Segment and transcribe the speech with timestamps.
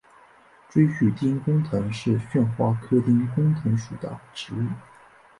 [0.67, 4.65] 锥序丁公藤是旋花科丁公藤属的植物。